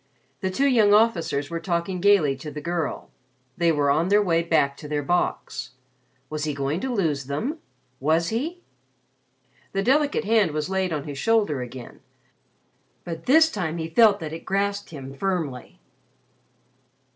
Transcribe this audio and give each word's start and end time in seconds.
The 0.39 0.49
two 0.49 0.65
young 0.67 0.95
officers 0.95 1.51
were 1.51 1.59
talking 1.59 2.01
gaily 2.01 2.35
to 2.37 2.49
the 2.49 2.59
girl. 2.59 3.11
They 3.55 3.71
were 3.71 3.91
on 3.91 4.07
their 4.07 4.19
way 4.19 4.41
back 4.41 4.75
to 4.77 4.87
their 4.87 5.03
box. 5.03 5.73
Was 6.27 6.45
he 6.45 6.55
going 6.55 6.79
to 6.79 6.91
lose 6.91 7.25
them? 7.25 7.59
Was 7.99 8.29
he? 8.29 8.61
The 9.73 9.83
delicate 9.83 10.25
hand 10.25 10.53
was 10.53 10.71
laid 10.71 10.91
on 10.91 11.03
his 11.03 11.19
shoulder 11.19 11.61
again, 11.61 11.99
but 13.03 13.27
this 13.27 13.51
time 13.51 13.77
he 13.77 13.89
felt 13.89 14.19
that 14.21 14.33
it 14.33 14.43
grasped 14.43 14.89
him 14.89 15.13
firmly. 15.13 15.77